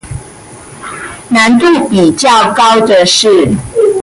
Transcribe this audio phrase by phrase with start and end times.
[1.29, 3.47] 難度比較高的是